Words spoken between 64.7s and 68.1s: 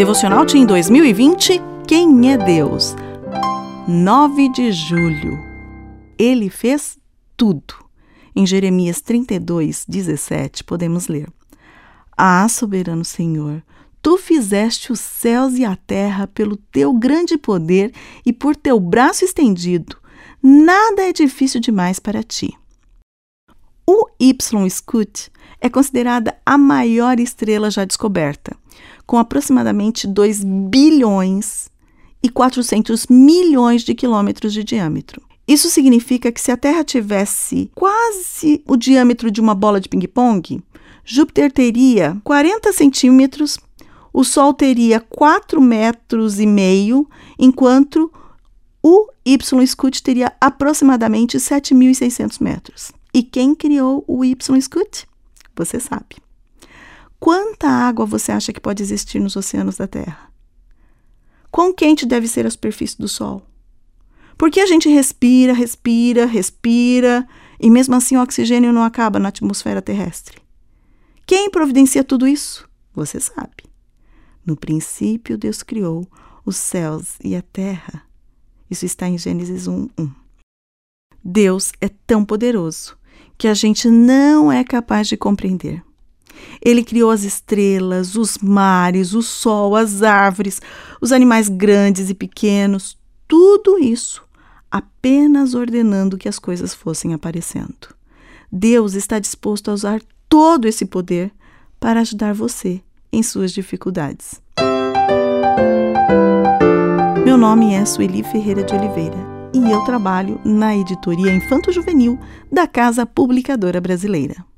respira, respira, respira e mesmo